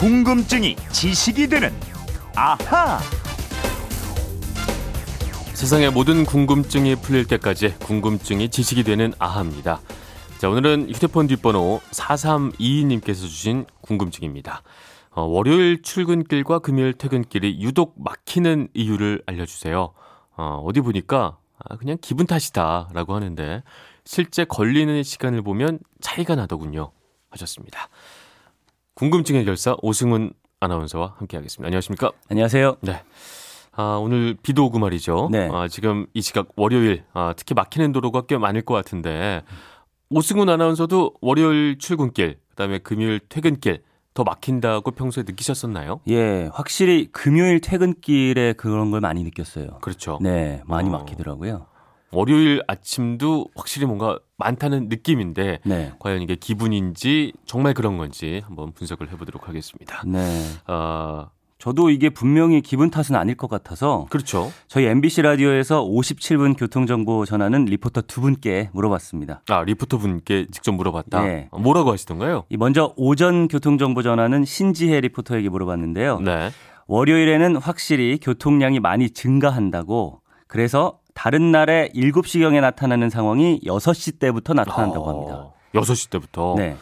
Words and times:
궁금증이 0.00 0.76
지식이 0.92 1.46
되는 1.48 1.68
아하. 2.34 2.98
세상의 5.52 5.90
모든 5.90 6.24
궁금증이 6.24 6.96
풀릴 7.02 7.26
때까지 7.26 7.74
궁금증이 7.80 8.48
지식이 8.48 8.82
되는 8.82 9.12
아하입니다. 9.18 9.78
자, 10.38 10.48
오늘은 10.48 10.88
휴대폰 10.88 11.26
뒷번호 11.26 11.82
4322님께서 11.90 13.16
주신 13.16 13.66
궁금증입니다. 13.82 14.62
어, 15.10 15.24
월요일 15.24 15.82
출근길과 15.82 16.60
금요일 16.60 16.94
퇴근길이 16.94 17.60
유독 17.60 17.94
막히는 18.02 18.68
이유를 18.72 19.22
알려주세요. 19.26 19.92
어, 20.38 20.62
어디 20.64 20.80
보니까 20.80 21.36
아, 21.58 21.76
그냥 21.76 21.98
기분 22.00 22.26
탓이다라고 22.26 23.14
하는데 23.14 23.62
실제 24.06 24.46
걸리는 24.46 25.02
시간을 25.02 25.42
보면 25.42 25.78
차이가 26.00 26.36
나더군요. 26.36 26.90
하셨습니다. 27.28 27.90
궁금증 28.94 29.36
해결사 29.36 29.76
오승훈 29.82 30.32
아나운서와 30.60 31.14
함께하겠습니다. 31.18 31.66
안녕하십니까? 31.66 32.10
안녕하세요. 32.28 32.76
네. 32.82 33.02
아, 33.72 33.98
오늘 34.02 34.36
비도 34.42 34.66
오고 34.66 34.78
말이죠. 34.78 35.28
네. 35.32 35.48
아, 35.50 35.68
지금 35.68 36.06
이 36.12 36.20
시각 36.20 36.48
월요일 36.56 37.04
아, 37.14 37.32
특히 37.36 37.54
막히는 37.54 37.92
도로가 37.92 38.22
꽤 38.22 38.36
많을 38.36 38.62
것 38.62 38.74
같은데 38.74 39.42
오승훈 40.10 40.48
아나운서도 40.48 41.14
월요일 41.20 41.78
출근길 41.78 42.38
그 42.50 42.56
다음에 42.56 42.78
금요일 42.78 43.20
퇴근길 43.28 43.82
더 44.12 44.24
막힌다고 44.24 44.90
평소에 44.90 45.22
느끼셨었나요? 45.26 46.00
예, 46.08 46.50
확실히 46.52 47.08
금요일 47.12 47.60
퇴근길에 47.60 48.54
그런 48.54 48.90
걸 48.90 49.00
많이 49.00 49.22
느꼈어요. 49.22 49.78
그렇죠. 49.80 50.18
네, 50.20 50.62
많이 50.66 50.88
어. 50.88 50.92
막히더라고요. 50.92 51.66
월요일 52.12 52.62
아침도 52.66 53.46
확실히 53.54 53.86
뭔가 53.86 54.18
많다는 54.36 54.88
느낌인데 54.88 55.60
네. 55.64 55.92
과연 55.98 56.22
이게 56.22 56.34
기분인지 56.34 57.32
정말 57.44 57.74
그런 57.74 57.98
건지 57.98 58.42
한번 58.44 58.72
분석을 58.72 59.10
해보도록 59.12 59.48
하겠습니다. 59.48 60.02
네. 60.06 60.42
아 60.66 61.28
저도 61.58 61.90
이게 61.90 62.08
분명히 62.08 62.62
기분 62.62 62.90
탓은 62.90 63.14
아닐 63.14 63.36
것 63.36 63.48
같아서 63.48 64.06
그렇죠. 64.08 64.50
저희 64.66 64.86
MBC 64.86 65.22
라디오에서 65.22 65.84
57분 65.84 66.58
교통 66.58 66.86
정보 66.86 67.26
전하는 67.26 67.66
리포터 67.66 68.02
두 68.02 68.22
분께 68.22 68.70
물어봤습니다. 68.72 69.42
아 69.48 69.62
리포터 69.62 69.98
분께 69.98 70.46
직접 70.50 70.72
물어봤다. 70.72 71.22
네. 71.22 71.48
어, 71.50 71.58
뭐라고 71.58 71.92
하시던가요? 71.92 72.44
이 72.48 72.56
먼저 72.56 72.94
오전 72.96 73.46
교통 73.46 73.76
정보 73.76 74.02
전하는 74.02 74.44
신지혜 74.46 75.02
리포터에게 75.02 75.50
물어봤는데요. 75.50 76.20
네. 76.20 76.50
월요일에는 76.86 77.56
확실히 77.56 78.18
교통량이 78.20 78.80
많이 78.80 79.10
증가한다고 79.10 80.22
그래서 80.46 80.99
다른 81.20 81.52
날에 81.52 81.90
7시경에 81.94 82.62
나타나는 82.62 83.10
상황이 83.10 83.60
6시 83.66 84.18
때부터 84.18 84.54
나타난다고 84.54 85.06
합니다. 85.06 85.34
어, 85.34 85.54
6시 85.74 86.08
때부터. 86.08 86.54
네. 86.56 86.78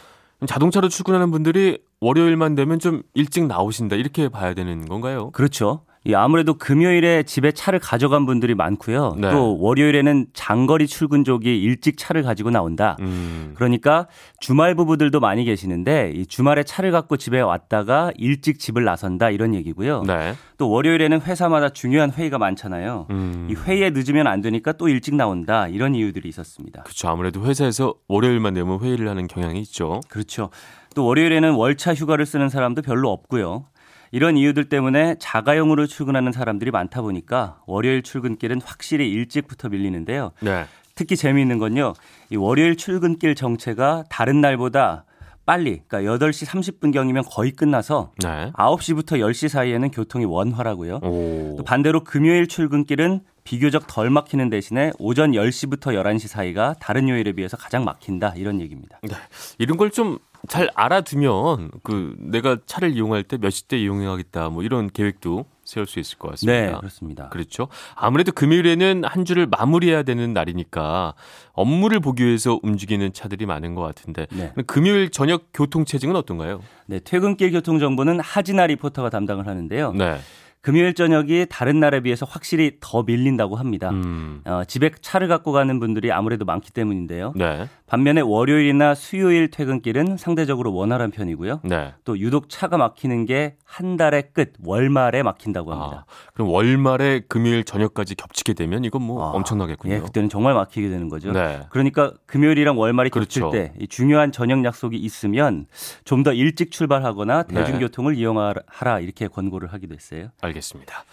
자동차로 0.46 0.88
출근하는 0.88 1.32
분들이 1.32 1.82
월요일만 1.98 2.54
되면 2.54 2.78
좀 2.78 3.02
일찍 3.14 3.48
나오신다 3.48 3.96
이렇게 3.96 4.28
봐야 4.28 4.54
되는 4.54 4.86
건가요? 4.86 5.32
그렇죠. 5.32 5.80
이 6.04 6.14
아무래도 6.14 6.54
금요일에 6.54 7.24
집에 7.24 7.52
차를 7.52 7.78
가져간 7.78 8.24
분들이 8.24 8.54
많고요. 8.54 9.16
네. 9.18 9.30
또 9.30 9.58
월요일에는 9.60 10.26
장거리 10.32 10.86
출근족이 10.86 11.60
일찍 11.62 11.98
차를 11.98 12.22
가지고 12.22 12.50
나온다. 12.50 12.96
음. 13.00 13.52
그러니까 13.54 14.06
주말 14.40 14.74
부부들도 14.74 15.20
많이 15.20 15.44
계시는데 15.44 16.12
이 16.14 16.26
주말에 16.26 16.62
차를 16.62 16.92
갖고 16.92 17.16
집에 17.16 17.40
왔다가 17.40 18.12
일찍 18.16 18.58
집을 18.58 18.84
나선다 18.84 19.30
이런 19.30 19.54
얘기고요. 19.54 20.02
네. 20.06 20.34
또 20.56 20.70
월요일에는 20.70 21.20
회사마다 21.22 21.70
중요한 21.70 22.10
회의가 22.12 22.38
많잖아요. 22.38 23.06
음. 23.10 23.48
이 23.50 23.54
회의에 23.54 23.90
늦으면 23.90 24.26
안 24.26 24.40
되니까 24.40 24.72
또 24.72 24.88
일찍 24.88 25.14
나온다 25.14 25.68
이런 25.68 25.94
이유들이 25.94 26.28
있었습니다. 26.28 26.82
그렇죠. 26.82 27.08
아무래도 27.08 27.44
회사에서 27.44 27.94
월요일만 28.08 28.54
되면 28.54 28.80
회의를 28.80 29.08
하는 29.08 29.26
경향이 29.26 29.60
있죠. 29.60 30.00
그렇죠. 30.08 30.50
또 30.94 31.04
월요일에는 31.04 31.52
월차 31.52 31.94
휴가를 31.94 32.24
쓰는 32.26 32.48
사람도 32.48 32.82
별로 32.82 33.10
없고요. 33.10 33.66
이런 34.10 34.36
이유들 34.36 34.68
때문에 34.68 35.16
자가용으로 35.18 35.86
출근하는 35.86 36.32
사람들이 36.32 36.70
많다 36.70 37.02
보니까 37.02 37.60
월요일 37.66 38.02
출근길은 38.02 38.60
확실히 38.64 39.10
일찍부터 39.10 39.68
밀리는데요. 39.68 40.32
네. 40.40 40.64
특히 40.94 41.16
재미있는 41.16 41.58
건요. 41.58 41.92
이 42.30 42.36
월요일 42.36 42.76
출근길 42.76 43.34
정체가 43.34 44.04
다른 44.08 44.40
날보다 44.40 45.04
빨리, 45.46 45.80
그러니까 45.86 46.14
8시 46.14 46.46
30분경이면 46.46 47.24
거의 47.30 47.52
끝나서 47.52 48.12
네. 48.22 48.52
9시부터 48.52 49.18
10시 49.18 49.48
사이에는 49.48 49.90
교통이 49.90 50.26
원활하고요. 50.26 50.96
오. 50.96 51.54
또 51.56 51.64
반대로 51.64 52.04
금요일 52.04 52.48
출근길은 52.48 53.20
비교적 53.48 53.86
덜 53.86 54.10
막히는 54.10 54.50
대신에 54.50 54.92
오전 54.98 55.32
10시부터 55.32 55.94
11시 55.94 56.28
사이가 56.28 56.74
다른 56.80 57.08
요일에 57.08 57.32
비해서 57.32 57.56
가장 57.56 57.82
막힌다 57.82 58.34
이런 58.36 58.60
얘기입니다. 58.60 58.98
네. 59.02 59.14
이런 59.58 59.78
걸 59.78 59.88
좀 59.90 60.18
잘 60.46 60.70
알아두면 60.76 61.72
그 61.82 62.14
내가 62.20 62.58
차를 62.64 62.92
이용할 62.92 63.24
때 63.24 63.38
몇 63.38 63.50
시 63.50 63.66
때 63.66 63.76
이용하겠다 63.76 64.50
뭐 64.50 64.62
이런 64.62 64.88
계획도 64.88 65.46
세울 65.64 65.86
수 65.86 65.98
있을 65.98 66.16
것 66.18 66.30
같습니다. 66.30 66.70
네, 66.70 66.76
그렇습니다. 66.78 67.28
그렇죠. 67.30 67.66
아무래도 67.96 68.30
금요일에는 68.30 69.02
한 69.04 69.24
주를 69.24 69.46
마무리해야 69.46 70.04
되는 70.04 70.32
날이니까 70.34 71.14
업무를 71.54 71.98
보기 71.98 72.24
위해서 72.24 72.60
움직이는 72.62 73.12
차들이 73.12 73.46
많은 73.46 73.74
것 73.74 73.82
같은데 73.82 74.26
네. 74.30 74.52
금요일 74.68 75.10
저녁 75.10 75.46
교통 75.52 75.84
체증은 75.84 76.14
어떤가요? 76.14 76.60
네, 76.86 77.00
퇴근길 77.00 77.50
교통 77.50 77.80
정보는 77.80 78.20
하진아 78.20 78.68
리포터가 78.68 79.10
담당을 79.10 79.48
하는데요. 79.48 79.92
네. 79.94 80.18
금요일 80.60 80.94
저녁이 80.94 81.46
다른 81.48 81.80
날에 81.80 82.00
비해서 82.00 82.26
확실히 82.26 82.76
더 82.80 83.02
밀린다고 83.02 83.56
합니다. 83.56 83.90
음. 83.90 84.42
어, 84.44 84.62
집에 84.66 84.90
차를 85.00 85.28
갖고 85.28 85.52
가는 85.52 85.78
분들이 85.80 86.12
아무래도 86.12 86.44
많기 86.44 86.72
때문인데요. 86.72 87.32
네. 87.36 87.68
반면에 87.86 88.20
월요일이나 88.20 88.94
수요일 88.94 89.50
퇴근길은 89.50 90.16
상대적으로 90.16 90.74
원활한 90.74 91.10
편이고요. 91.10 91.60
네. 91.64 91.94
또 92.04 92.18
유독 92.18 92.48
차가 92.48 92.76
막히는 92.76 93.26
게 93.26 93.56
한 93.68 93.98
달의 93.98 94.30
끝 94.32 94.54
월말에 94.64 95.22
막힌다고 95.22 95.72
합니다. 95.72 96.06
아, 96.08 96.30
그럼 96.32 96.48
월말에 96.48 97.20
금요일 97.28 97.64
저녁까지 97.64 98.14
겹치게 98.14 98.54
되면 98.54 98.82
이건 98.82 99.02
뭐 99.02 99.22
아, 99.22 99.30
엄청나겠군요. 99.32 99.94
예, 99.94 100.00
그때는 100.00 100.30
정말 100.30 100.54
막히게 100.54 100.88
되는 100.88 101.10
거죠. 101.10 101.32
네. 101.32 101.60
그러니까 101.68 102.12
금요일이랑 102.24 102.78
월말이 102.78 103.10
겹칠 103.10 103.42
그렇죠. 103.42 103.50
때이 103.76 103.86
중요한 103.88 104.32
저녁 104.32 104.64
약속이 104.64 104.96
있으면 104.96 105.66
좀 106.04 106.18
더 106.24 106.32
일찍 106.32 106.72
출발하거나 106.72 107.44
네. 107.44 107.54
대중교통을 107.54 108.16
이용하라 108.16 109.00
이렇게 109.00 109.28
권고를 109.28 109.72
하기도 109.72 109.94
했어요. 109.94 110.30
알겠습니다. 110.48 111.04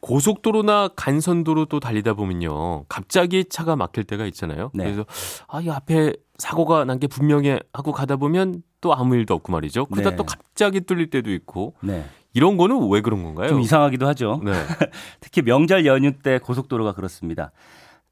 고속도로나 0.00 0.90
간선도로 0.96 1.66
또 1.66 1.80
달리다 1.80 2.14
보면요. 2.14 2.84
갑자기 2.88 3.44
차가 3.44 3.74
막힐 3.76 4.04
때가 4.04 4.26
있잖아요. 4.26 4.70
네. 4.74 4.84
그래서 4.84 5.04
아, 5.48 5.60
이 5.60 5.68
앞에 5.68 6.12
사고가 6.38 6.84
난 6.84 6.98
게 6.98 7.06
분명해 7.08 7.58
하고 7.72 7.92
가다 7.92 8.16
보면 8.16 8.62
또 8.80 8.94
아무 8.94 9.16
일도 9.16 9.34
없고 9.34 9.50
말이죠. 9.52 9.86
그러다 9.86 10.10
네. 10.10 10.16
또 10.16 10.24
갑자기 10.24 10.80
뚫릴 10.80 11.10
때도 11.10 11.32
있고 11.32 11.74
네. 11.80 12.04
이런 12.32 12.56
거는 12.56 12.88
왜 12.90 13.00
그런 13.00 13.24
건가요? 13.24 13.48
좀 13.48 13.60
이상하기도 13.60 14.06
하죠. 14.08 14.40
네. 14.44 14.52
특히 15.20 15.42
명절 15.42 15.84
연휴 15.86 16.12
때 16.12 16.38
고속도로가 16.38 16.92
그렇습니다. 16.92 17.50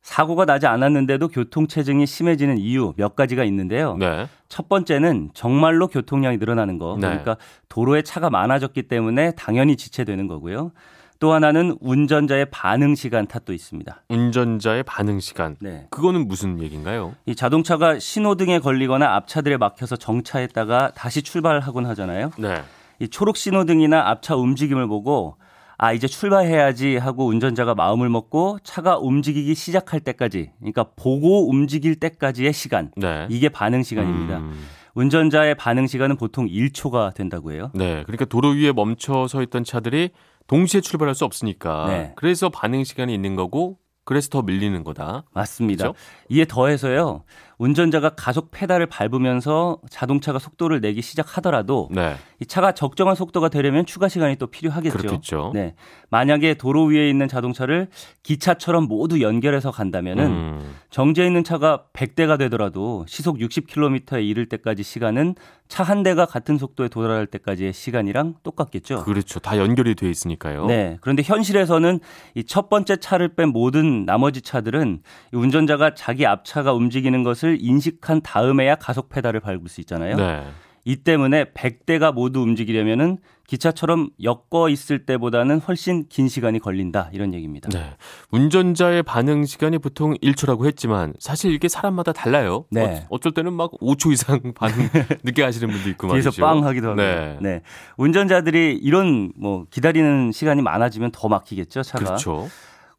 사고가 0.07 0.45
나지 0.45 0.69
않았는데도 0.69 1.27
교통 1.27 1.67
체증이 1.67 2.07
심해지는 2.07 2.59
이유 2.59 2.95
몇 2.97 3.17
가지가 3.17 3.43
있는데요. 3.43 3.97
네. 3.97 4.29
첫 4.49 4.69
번째는 4.69 5.31
정말로 5.35 5.89
교통량이 5.89 6.37
늘어나는 6.37 6.79
거. 6.79 6.95
네. 6.95 7.09
그러니까 7.09 7.37
도로에 7.69 8.03
차가 8.03 8.31
많아졌기 8.31 8.85
때문에 8.85 9.33
당연히 9.33 9.77
지체되는 9.77 10.29
거고요. 10.29 10.71
또 11.19 11.33
하나는 11.33 11.77
운전자의 11.81 12.47
반응 12.53 12.95
시간 12.95 13.27
탓도 13.27 13.53
있습니다. 13.53 14.05
운전자의 14.09 14.85
반응 14.85 15.19
시간. 15.19 15.57
네. 15.61 15.89
그거는 15.91 16.29
무슨 16.29 16.63
얘기인가요? 16.63 17.17
이 17.27 17.35
자동차가 17.35 17.99
신호등에 17.99 18.61
걸리거나 18.61 19.17
앞차들에 19.17 19.57
막혀서 19.57 19.97
정차했다가 19.97 20.93
다시 20.95 21.23
출발하곤 21.23 21.85
하잖아요. 21.85 22.31
네. 22.39 22.63
이 23.01 23.09
초록 23.09 23.37
신호등이나 23.37 24.09
앞차 24.09 24.37
움직임을 24.37 24.87
보고 24.87 25.35
아 25.79 25.93
이제 25.93 26.07
출발해야지 26.07 26.97
하고 26.97 27.27
운전자가 27.27 27.75
마음을 27.75 28.09
먹고 28.09 28.59
차가 28.63 28.99
움직이기 28.99 29.55
시작할 29.55 30.01
때까지 30.01 30.51
그러니까 30.59 30.85
보고 30.97 31.49
움직일 31.49 31.97
때까지의 31.97 32.53
시간 32.53 32.91
네. 32.97 33.27
이게 33.31 33.49
반응 33.49 33.83
시간입니다. 33.83 34.39
음, 34.39 34.67
운전자의 34.95 35.57
반응 35.57 35.87
시간은 35.87 36.17
보통 36.17 36.47
1초가 36.47 37.15
된다고 37.15 37.53
해요. 37.53 37.71
네. 37.75 38.03
그러니까 38.05 38.25
도로 38.25 38.51
위에 38.51 38.73
멈춰 38.73 39.27
서 39.29 39.43
있던 39.43 39.65
차들이 39.65 40.11
동시에 40.47 40.81
출발할 40.81 41.15
수 41.15 41.25
없으니까 41.25 41.87
네. 41.89 42.13
그래서 42.17 42.49
반응 42.49 42.83
시간이 42.85 43.13
있는 43.13 43.37
거고 43.37 43.79
그래서 44.05 44.29
더 44.31 44.41
밀리는 44.41 44.83
거다. 44.85 45.25
맞습니다. 45.33 45.85
그렇죠? 45.85 45.99
이에 46.29 46.45
더해서요. 46.47 47.25
운전자가 47.59 48.11
가속 48.11 48.51
페달을 48.51 48.87
밟으면서 48.87 49.79
자동차가 49.89 50.39
속도를 50.39 50.81
내기 50.81 51.01
시작하더라도 51.03 51.89
네. 51.91 52.17
이 52.41 52.47
차가 52.47 52.73
적정한 52.73 53.15
속도가 53.15 53.49
되려면 53.49 53.87
추가 53.87 54.09
시간이 54.09 54.37
또 54.37 54.47
필요하겠죠. 54.49 54.97
그렇겠죠. 54.99 55.51
네. 55.55 55.75
만약에 56.11 56.55
도로 56.55 56.85
위에 56.85 57.09
있는 57.09 57.29
자동차를 57.29 57.89
기차처럼 58.23 58.85
모두 58.89 59.21
연결해서 59.23 59.71
간다면은 59.71 60.27
음, 60.27 60.75
정지해 60.91 61.27
있는 61.27 61.45
차가 61.45 61.85
100대가 61.95 62.39
되더라도 62.39 63.05
시속 63.09 63.39
60km에 63.39 64.23
이를 64.25 64.49
때까지 64.49 64.83
시간은 64.83 65.35
차 65.69 65.87
한 65.87 66.03
대가 66.03 66.27
같은 66.27 66.59
속도에 66.59 66.89
도달할 66.89 67.27
때까지의 67.27 67.73
시간이랑 67.73 68.35
똑같겠죠. 68.43 69.03
그렇죠. 69.05 69.39
다 69.41 69.57
연결이 69.59 69.95
돼 69.95 70.09
있으니까요. 70.11 70.67
네. 70.67 70.99
그런데 71.01 71.23
현실에서는 71.25 72.01
이 72.35 72.43
첫 72.47 72.69
번째 72.69 72.97
차를 72.97 73.35
뺀 73.35 73.49
모든 73.51 74.05
나머지 74.05 74.41
차들은 74.41 75.01
이 75.33 75.37
운전자가 75.37 75.95
자기 75.95 76.25
앞차가 76.27 76.73
움직이는 76.73 77.23
것을 77.23 77.46
인식한 77.55 78.23
다음에야 78.23 78.77
가속 78.77 79.09
페달을 79.09 79.41
밟을 79.41 79.61
수 79.69 79.81
있잖아요. 79.81 80.17
네. 80.17 80.45
이 80.85 80.95
때문에 80.95 81.47
100대가 81.47 82.13
모두 82.13 82.41
움직이려면은 82.41 83.19
기차처럼 83.49 84.11
엮어 84.23 84.69
있을 84.69 85.05
때보다는 85.05 85.59
훨씬 85.61 86.07
긴 86.09 86.29
시간이 86.29 86.59
걸린다 86.61 87.11
이런 87.13 87.35
얘기입니다. 87.35 87.69
네. 87.71 87.97
운전자의 88.31 89.03
반응 89.03 89.45
시간이 89.45 89.79
보통 89.79 90.15
1초라고 90.15 90.67
했지만 90.67 91.13
사실 91.19 91.53
이게 91.53 91.69
사람마다 91.69 92.13
달라요. 92.13 92.67
네. 92.71 93.05
어, 93.09 93.19
쩔 93.19 93.33
때는 93.33 93.53
막 93.53 93.73
5초 93.81 94.13
이상 94.13 94.41
반응 94.55 94.89
늦게 95.25 95.43
하시는 95.43 95.69
분도 95.69 95.89
있고 95.91 96.09
뒤에서 96.13 96.29
말이죠. 96.31 96.43
빵 96.43 96.65
하기도 96.65 96.91
하고. 96.91 96.97
네. 96.97 97.39
네. 97.41 97.63
운전자들이 97.97 98.79
이런 98.81 99.33
뭐 99.37 99.67
기다리는 99.71 100.31
시간이 100.33 100.63
많아지면 100.63 101.11
더 101.13 101.29
막히겠죠, 101.29 101.83
차가. 101.83 102.05
그렇죠. 102.05 102.49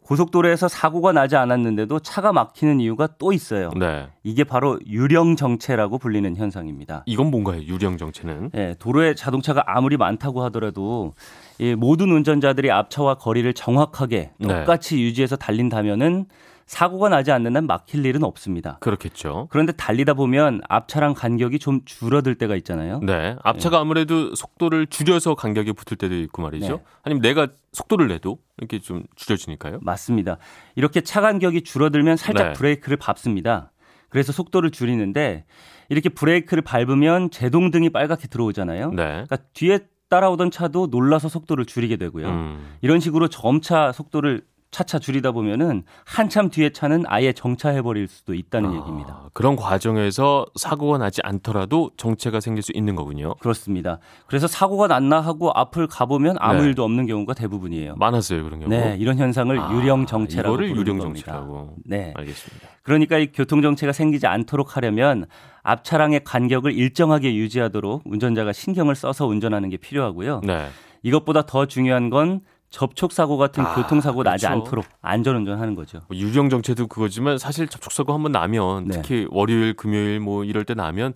고속도로에서 0.07 0.69
사고가 0.69 1.11
나지 1.11 1.35
않았는데도 1.35 1.99
차가 1.99 2.31
막히는 2.31 2.79
이유가 2.79 3.09
또 3.17 3.33
있어요. 3.33 3.71
네. 3.75 4.07
이게 4.23 4.45
바로 4.45 4.79
유령 4.87 5.35
정체라고 5.35 5.97
불리는 5.97 6.33
현상입니다. 6.37 7.03
이건 7.05 7.29
뭔가요? 7.29 7.61
유령 7.61 7.97
정체는? 7.97 8.51
예, 8.55 8.75
도로에 8.79 9.15
자동차가 9.15 9.63
아무리 9.67 9.97
많다고 9.97 10.43
하더라도 10.45 11.13
이 11.59 11.75
모든 11.75 12.09
운전자들이 12.11 12.71
앞차와 12.71 13.15
거리를 13.15 13.53
정확하게 13.53 14.31
네. 14.37 14.47
똑같이 14.47 15.01
유지해서 15.01 15.35
달린다면은 15.35 16.27
사고가 16.67 17.07
나지 17.07 17.31
않는 17.31 17.55
한 17.55 17.65
막힐 17.65 18.05
일은 18.05 18.23
없습니다. 18.23 18.77
그렇겠죠. 18.81 19.47
그런데 19.49 19.71
달리다 19.71 20.13
보면 20.13 20.61
앞차랑 20.67 21.13
간격이 21.13 21.59
좀 21.59 21.81
줄어들 21.85 22.35
때가 22.35 22.55
있잖아요. 22.57 22.99
네. 23.03 23.37
앞차가 23.41 23.79
아무래도 23.79 24.35
속도를 24.35 24.87
줄여서 24.87 25.35
간격이 25.35 25.71
붙을 25.73 25.97
때도 25.97 26.13
있고 26.15 26.41
말이죠. 26.41 26.67
네. 26.67 26.83
아니면 27.03 27.21
내가 27.21 27.47
속도를 27.71 28.09
내도 28.09 28.39
이렇게 28.57 28.79
좀 28.79 29.03
줄여지니까요. 29.15 29.79
맞습니다. 29.81 30.37
이렇게 30.75 30.99
차 31.01 31.21
간격이 31.21 31.61
줄어들면 31.61 32.17
살짝 32.17 32.47
네. 32.47 32.53
브레이크를 32.53 32.97
밟습니다. 32.97 33.71
그래서 34.09 34.33
속도를 34.33 34.71
줄이는데 34.71 35.45
이렇게 35.87 36.09
브레이크를 36.09 36.63
밟으면 36.63 37.31
제동등이 37.31 37.91
빨갛게 37.91 38.27
들어오잖아요. 38.27 38.91
네. 38.91 39.03
그러니까 39.03 39.37
뒤에 39.53 39.79
따라오던 40.09 40.51
차도 40.51 40.87
놀라서 40.87 41.29
속도를 41.29 41.65
줄이게 41.65 41.95
되고요. 41.95 42.27
음. 42.27 42.75
이런 42.81 42.99
식으로 42.99 43.29
점차 43.29 43.91
속도를 43.93 44.43
차차 44.71 44.99
줄이다 44.99 45.31
보면은 45.31 45.83
한참 46.05 46.49
뒤에 46.49 46.71
차는 46.71 47.05
아예 47.07 47.31
정차해 47.33 47.81
버릴 47.81 48.07
수도 48.07 48.33
있다는 48.33 48.73
얘기입니다. 48.75 49.21
아, 49.23 49.29
그런 49.33 49.55
과정에서 49.55 50.45
사고가 50.55 50.97
나지 50.97 51.21
않더라도 51.23 51.91
정체가 51.97 52.39
생길 52.41 52.61
수 52.63 52.71
있는 52.75 52.95
거군요. 52.95 53.35
그렇습니다. 53.35 53.99
그래서 54.27 54.47
사고가 54.47 54.87
났나 54.87 55.21
하고 55.21 55.51
앞을 55.53 55.87
가보면 55.87 56.37
아무 56.39 56.61
네. 56.61 56.67
일도 56.67 56.83
없는 56.83 57.05
경우가 57.07 57.33
대부분이에요. 57.33 57.95
많았어요 57.95 58.43
그런 58.43 58.59
경우. 58.59 58.69
네, 58.69 58.97
이런 58.99 59.17
현상을 59.17 59.57
아, 59.57 59.73
유령 59.73 60.05
정체라고 60.05 60.55
이거를 60.55 60.75
유령. 60.75 60.99
정체라고. 60.99 61.75
네. 61.85 62.13
알겠습니다. 62.15 62.67
그러니까 62.83 63.17
이 63.17 63.31
교통 63.31 63.61
정체가 63.61 63.93
생기지 63.93 64.27
않도록 64.27 64.75
하려면 64.75 65.25
앞 65.63 65.83
차량의 65.83 66.23
간격을 66.23 66.73
일정하게 66.73 67.35
유지하도록 67.35 68.03
운전자가 68.05 68.53
신경을 68.53 68.95
써서 68.95 69.25
운전하는 69.25 69.69
게 69.69 69.77
필요하고요. 69.77 70.41
네. 70.43 70.67
이것보다 71.03 71.43
더 71.45 71.67
중요한 71.67 72.09
건 72.09 72.41
접촉 72.69 73.11
사고 73.11 73.37
같은 73.37 73.65
아, 73.65 73.75
교통 73.75 74.01
사고 74.01 74.23
나지 74.23 74.45
그렇죠. 74.45 74.61
않도록 74.61 74.85
안전 75.01 75.35
운전하는 75.37 75.73
거죠. 75.75 76.01
뭐 76.07 76.17
유령 76.17 76.49
정체도 76.49 76.87
그거지만 76.87 77.37
사실 77.37 77.67
접촉 77.67 77.93
사고 77.93 78.13
한번 78.13 78.31
나면 78.31 78.85
네. 78.85 78.95
특히 78.95 79.27
월요일, 79.29 79.73
금요일 79.73 80.19
뭐 80.19 80.43
이럴 80.43 80.65
때 80.65 80.73
나면 80.73 81.13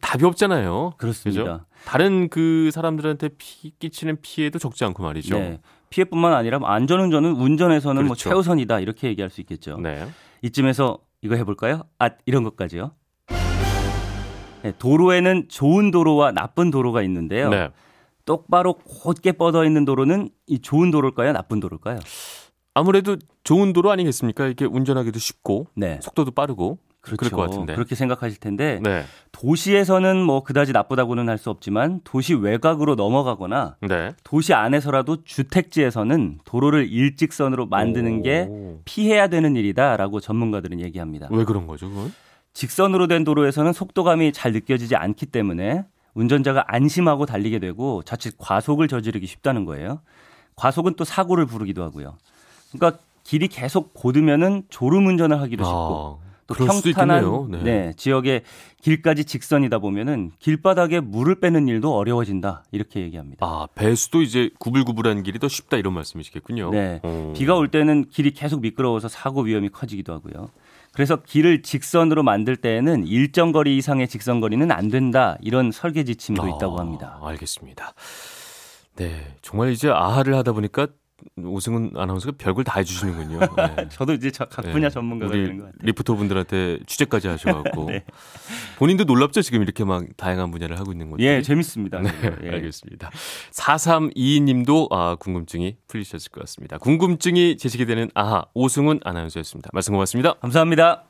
답이 0.00 0.24
없잖아요. 0.24 0.94
그렇습니다. 0.98 1.42
그죠? 1.42 1.60
다른 1.84 2.28
그 2.28 2.70
사람들한테 2.72 3.30
피 3.38 3.72
끼치는 3.78 4.18
피해도 4.22 4.58
적지 4.58 4.84
않고 4.84 5.02
말이죠. 5.02 5.38
네. 5.38 5.60
피해뿐만 5.90 6.34
아니라 6.34 6.58
안전 6.64 7.00
운전은 7.00 7.32
운전에서는 7.32 8.02
뭐 8.02 8.14
그렇죠. 8.14 8.28
최우선이다 8.30 8.80
이렇게 8.80 9.08
얘기할 9.08 9.30
수 9.30 9.40
있겠죠. 9.40 9.78
네. 9.78 10.06
이쯤에서 10.42 10.98
이거 11.22 11.34
해볼까요? 11.36 11.82
아 11.98 12.10
이런 12.26 12.44
것까지요. 12.44 12.92
네, 14.62 14.72
도로에는 14.78 15.46
좋은 15.48 15.90
도로와 15.90 16.32
나쁜 16.32 16.70
도로가 16.70 17.02
있는데요. 17.02 17.48
네. 18.28 18.34
똑바로 18.34 18.74
곧게 18.74 19.32
뻗어 19.32 19.64
있는 19.64 19.84
도로는 19.84 20.28
이 20.46 20.58
좋은 20.60 20.90
도로일까요? 20.90 21.32
나쁜 21.32 21.60
도로일까요? 21.60 21.98
아무래도 22.74 23.16
좋은 23.42 23.72
도로 23.72 23.90
아니겠습니까? 23.90 24.46
이게 24.48 24.64
운전하기도 24.66 25.18
쉽고 25.18 25.68
네. 25.74 25.98
속도도 26.02 26.30
빠르고 26.32 26.78
그렇죠. 27.00 27.34
것 27.36 27.42
같은데. 27.42 27.74
그렇게 27.74 27.94
생각하실 27.94 28.38
텐데 28.38 28.80
네. 28.82 29.04
도시에서는 29.32 30.20
뭐 30.22 30.42
그다지 30.42 30.72
나쁘다고는 30.72 31.28
할 31.28 31.38
수 31.38 31.48
없지만 31.48 32.00
도시 32.04 32.34
외곽으로 32.34 32.96
넘어가거나 32.96 33.76
네. 33.88 34.12
도시 34.24 34.52
안에서라도 34.52 35.24
주택지에서는 35.24 36.40
도로를 36.44 36.88
일직선으로 36.92 37.66
만드는 37.66 38.22
게 38.22 38.46
오. 38.50 38.80
피해야 38.84 39.28
되는 39.28 39.56
일이다라고 39.56 40.20
전문가들은 40.20 40.80
얘기합니다. 40.80 41.28
왜 41.30 41.44
그런 41.44 41.66
거죠, 41.66 41.88
그건? 41.88 42.12
직선으로 42.52 43.06
된 43.06 43.24
도로에서는 43.24 43.72
속도감이 43.72 44.32
잘 44.32 44.52
느껴지지 44.52 44.96
않기 44.96 45.26
때문에 45.26 45.84
운전자가 46.18 46.64
안심하고 46.66 47.26
달리게 47.26 47.60
되고 47.60 48.02
자칫 48.02 48.36
과속을 48.38 48.88
저지르기 48.88 49.26
쉽다는 49.26 49.64
거예요. 49.64 50.00
과속은 50.56 50.94
또 50.94 51.04
사고를 51.04 51.46
부르기도 51.46 51.84
하고요. 51.84 52.18
그러니까 52.72 53.00
길이 53.22 53.46
계속 53.46 53.94
고르면은 53.94 54.64
졸음 54.68 55.06
운전을 55.06 55.40
하기도 55.40 55.62
쉽고 55.62 56.20
아, 56.20 56.27
또 56.48 56.54
평탄한. 56.54 57.50
네. 57.50 57.62
네, 57.62 57.92
지역의 57.96 58.42
길까지 58.80 59.26
직선이다 59.26 59.78
보면은 59.78 60.32
길바닥에 60.38 61.00
물을 61.00 61.38
빼는 61.40 61.68
일도 61.68 61.94
어려워진다 61.94 62.64
이렇게 62.72 63.00
얘기합니다. 63.00 63.46
아, 63.46 63.66
배수도 63.74 64.22
이제 64.22 64.50
구불구불한 64.58 65.22
길이 65.22 65.38
더 65.38 65.46
쉽다 65.46 65.76
이런 65.76 65.92
말씀이시겠군요. 65.92 66.70
네. 66.70 67.00
어. 67.02 67.34
비가 67.36 67.54
올 67.54 67.68
때는 67.68 68.08
길이 68.08 68.32
계속 68.32 68.62
미끄러워서 68.62 69.08
사고 69.08 69.42
위험이 69.42 69.68
커지기도 69.68 70.14
하고요. 70.14 70.48
그래서 70.92 71.22
길을 71.22 71.62
직선으로 71.62 72.22
만들 72.22 72.56
때에는 72.56 73.06
일정 73.06 73.52
거리 73.52 73.76
이상의 73.76 74.08
직선 74.08 74.40
거리는 74.40 74.70
안 74.72 74.88
된다 74.88 75.36
이런 75.42 75.70
설계 75.70 76.02
지침도 76.02 76.48
있다고 76.48 76.78
아, 76.78 76.80
합니다. 76.80 77.18
알겠습니다. 77.22 77.92
네, 78.96 79.36
정말 79.42 79.70
이제 79.70 79.90
아하를 79.90 80.34
하다 80.34 80.52
보니까 80.52 80.88
오승훈 81.44 81.92
아나운서가 81.94 82.36
별걸 82.38 82.64
다 82.64 82.78
해주시는군요. 82.78 83.40
네. 83.40 83.88
저도 83.90 84.12
이제 84.14 84.30
저각 84.30 84.66
네. 84.66 84.72
분야 84.72 84.88
전문가가 84.88 85.32
우리 85.32 85.42
되는 85.42 85.58
것 85.58 85.64
같아요. 85.64 85.78
리포터 85.82 86.14
분들한테 86.14 86.78
취재까지 86.86 87.28
하셔갖고 87.28 87.86
네. 87.90 88.04
본인도 88.78 89.04
놀랍죠 89.04 89.42
지금 89.42 89.62
이렇게 89.62 89.84
막 89.84 90.04
다양한 90.16 90.50
분야를 90.50 90.78
하고 90.78 90.92
있는 90.92 91.10
것들이. 91.10 91.26
예, 91.26 91.42
재밌습니다. 91.42 92.00
네. 92.00 92.10
예. 92.44 92.50
알겠습니다. 92.50 93.10
4322님도 93.52 94.92
아, 94.92 95.16
궁금증이 95.16 95.76
풀리셨을 95.88 96.30
것 96.30 96.40
같습니다. 96.42 96.78
궁금증이 96.78 97.56
제시되는 97.56 98.10
아하 98.14 98.44
오승훈 98.54 99.00
아나운서였습니다. 99.04 99.70
말씀 99.72 99.92
고맙습니다. 99.92 100.34
감사합니다. 100.34 101.07